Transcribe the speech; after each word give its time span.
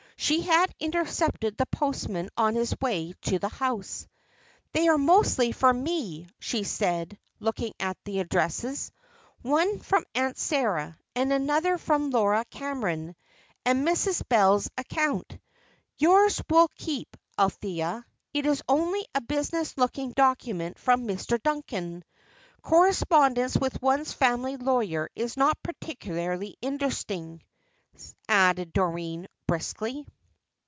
She 0.17 0.41
had 0.43 0.71
intercepted 0.79 1.57
the 1.57 1.65
postman 1.65 2.29
on 2.37 2.53
his 2.53 2.79
way 2.79 3.15
to 3.23 3.39
the 3.39 3.49
house. 3.49 4.05
"They 4.71 4.87
are 4.87 4.97
mostly 4.99 5.51
for 5.51 5.73
me," 5.73 6.27
she 6.37 6.61
said, 6.61 7.17
looking 7.39 7.73
at 7.79 7.97
the 8.05 8.19
addresses. 8.19 8.91
"One 9.41 9.79
from 9.79 10.03
Aunt 10.13 10.37
Sara, 10.37 10.95
and 11.15 11.33
another 11.33 11.79
from 11.79 12.11
Laura 12.11 12.45
Cameron, 12.51 13.15
and 13.65 13.85
Mrs. 13.85 14.21
Bell's 14.29 14.69
account. 14.77 15.39
Yours 15.97 16.39
will 16.51 16.67
keep, 16.77 17.17
Althea; 17.39 18.05
it 18.31 18.45
is 18.45 18.61
only 18.69 19.03
a 19.15 19.21
business 19.21 19.75
looking 19.75 20.11
document 20.11 20.77
from 20.77 21.07
Mr. 21.07 21.41
Duncan. 21.41 22.03
Correspondence 22.61 23.57
with 23.57 23.81
one's 23.81 24.13
family 24.13 24.55
lawyer 24.55 25.09
is 25.15 25.35
not 25.35 25.63
particularly 25.63 26.55
interesting," 26.61 27.41
added 28.29 28.71
Doreen, 28.71 29.27
briskly. 29.47 30.05